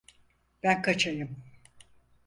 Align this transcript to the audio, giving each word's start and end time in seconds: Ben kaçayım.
Ben 0.63 0.81
kaçayım. 0.81 1.37